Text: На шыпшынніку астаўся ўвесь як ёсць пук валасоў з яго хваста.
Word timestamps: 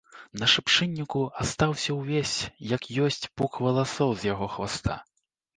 На 0.43 0.47
шыпшынніку 0.53 1.21
астаўся 1.43 1.97
ўвесь 1.99 2.33
як 2.75 2.89
ёсць 3.09 3.29
пук 3.37 3.61
валасоў 3.67 4.09
з 4.23 4.31
яго 4.33 4.53
хваста. 4.57 4.99